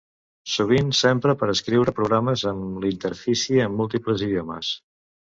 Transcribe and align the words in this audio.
Sovint 0.51 0.87
s'empra 0.99 1.33
per 1.41 1.49
a 1.49 1.53
escriure 1.57 1.93
programes 1.99 2.43
amb 2.51 2.87
interfície 2.91 3.67
en 3.69 3.75
múltiples 3.83 4.25
idiomes. 4.29 4.73